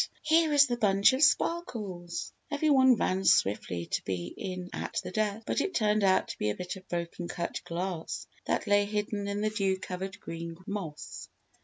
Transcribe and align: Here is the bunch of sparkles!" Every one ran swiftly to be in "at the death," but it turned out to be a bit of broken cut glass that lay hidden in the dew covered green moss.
Here 0.23 0.51
is 0.51 0.65
the 0.65 0.77
bunch 0.77 1.13
of 1.13 1.21
sparkles!" 1.21 2.33
Every 2.49 2.71
one 2.71 2.95
ran 2.95 3.23
swiftly 3.23 3.85
to 3.85 4.03
be 4.03 4.33
in 4.35 4.71
"at 4.73 4.99
the 5.03 5.11
death," 5.11 5.43
but 5.45 5.61
it 5.61 5.75
turned 5.75 6.03
out 6.03 6.29
to 6.29 6.39
be 6.39 6.49
a 6.49 6.55
bit 6.55 6.75
of 6.75 6.89
broken 6.89 7.27
cut 7.27 7.61
glass 7.65 8.25
that 8.45 8.65
lay 8.65 8.85
hidden 8.85 9.27
in 9.27 9.41
the 9.41 9.51
dew 9.51 9.77
covered 9.77 10.19
green 10.19 10.57
moss. 10.65 11.29